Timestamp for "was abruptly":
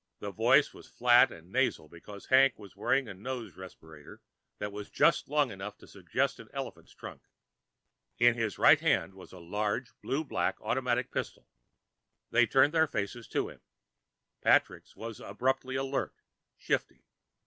14.95-15.75